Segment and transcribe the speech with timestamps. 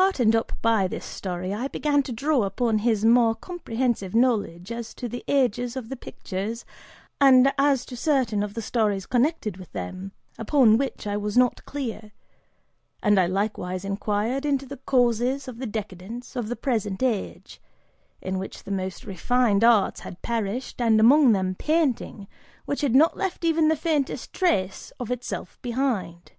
[0.00, 4.94] Heartened up by this story, I began to draw upon his more comprehensive knowledge as
[4.94, 6.64] to the ages of the pictures
[7.20, 11.66] and as to certain of the stories connected with them, upon which I was not
[11.66, 12.12] clear;
[13.02, 17.60] and I likewise inquired into the causes of the decadence of the present age,
[18.22, 22.26] in which the most refined arts had perished, and among them painting,
[22.64, 26.32] which had not left even the faintest trace of itself behind.